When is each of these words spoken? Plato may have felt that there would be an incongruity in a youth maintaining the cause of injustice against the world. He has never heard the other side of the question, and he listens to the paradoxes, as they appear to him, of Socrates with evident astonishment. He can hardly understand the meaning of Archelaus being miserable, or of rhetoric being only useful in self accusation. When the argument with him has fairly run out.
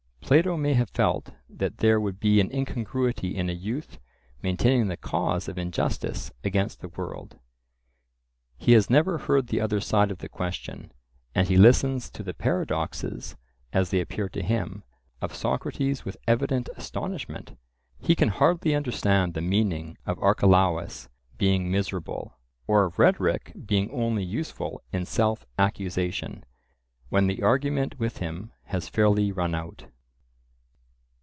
Plato 0.31 0.55
may 0.55 0.75
have 0.75 0.89
felt 0.91 1.31
that 1.49 1.79
there 1.79 1.99
would 1.99 2.17
be 2.17 2.39
an 2.39 2.49
incongruity 2.55 3.35
in 3.35 3.49
a 3.49 3.53
youth 3.53 3.99
maintaining 4.41 4.87
the 4.87 4.95
cause 4.95 5.49
of 5.49 5.57
injustice 5.57 6.31
against 6.41 6.79
the 6.79 6.87
world. 6.87 7.37
He 8.55 8.71
has 8.71 8.89
never 8.89 9.17
heard 9.17 9.47
the 9.47 9.59
other 9.59 9.81
side 9.81 10.09
of 10.09 10.19
the 10.19 10.29
question, 10.29 10.93
and 11.35 11.49
he 11.49 11.57
listens 11.57 12.09
to 12.11 12.23
the 12.23 12.33
paradoxes, 12.33 13.35
as 13.73 13.89
they 13.89 13.99
appear 13.99 14.29
to 14.29 14.41
him, 14.41 14.85
of 15.21 15.35
Socrates 15.35 16.05
with 16.05 16.15
evident 16.25 16.69
astonishment. 16.77 17.57
He 17.99 18.15
can 18.15 18.29
hardly 18.29 18.73
understand 18.73 19.33
the 19.33 19.41
meaning 19.41 19.97
of 20.05 20.17
Archelaus 20.19 21.09
being 21.37 21.69
miserable, 21.69 22.37
or 22.67 22.85
of 22.85 22.97
rhetoric 22.99 23.51
being 23.65 23.91
only 23.91 24.23
useful 24.23 24.81
in 24.93 25.05
self 25.05 25.45
accusation. 25.59 26.45
When 27.09 27.27
the 27.27 27.43
argument 27.43 27.99
with 27.99 28.19
him 28.19 28.53
has 28.67 28.87
fairly 28.87 29.33
run 29.33 29.53
out. 29.53 29.87